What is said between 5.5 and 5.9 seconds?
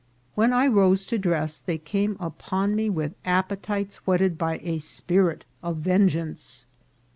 of